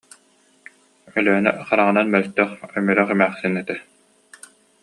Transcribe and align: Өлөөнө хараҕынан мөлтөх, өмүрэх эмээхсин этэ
Өлөөнө 1.17 1.51
хараҕынан 1.67 2.07
мөлтөх, 2.15 2.49
өмүрэх 2.77 3.07
эмээхсин 3.13 3.53
этэ 3.61 3.75